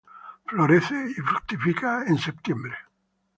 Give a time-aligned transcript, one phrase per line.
[0.47, 2.73] Florece y fructifica en septiembre.